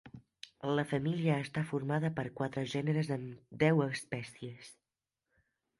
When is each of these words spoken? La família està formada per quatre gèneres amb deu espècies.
La 0.79 0.85
família 0.93 1.35
està 1.43 1.63
formada 1.73 2.11
per 2.21 2.25
quatre 2.41 2.65
gèneres 2.75 3.15
amb 3.19 3.47
deu 3.67 3.87
espècies. 3.91 4.75